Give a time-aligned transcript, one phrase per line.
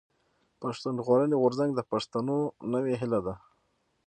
[0.61, 2.37] پښتون ژغورني غورځنګ د پښتنو
[2.73, 3.33] نوې هيله ده.